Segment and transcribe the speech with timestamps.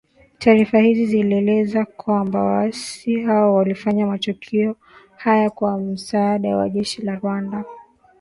[0.39, 4.75] Taarifa hizi zilieleza kwamba Waasi hao walifanya matukio
[5.15, 7.65] haya kwa msaada wa jeshi la Rwanda